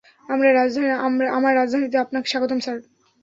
আমার 1.31 1.51
রাজধানীতে 1.55 1.97
আপনাকে 1.97 2.27
স্বাগতম, 2.27 2.59
স্যার। 2.59 2.77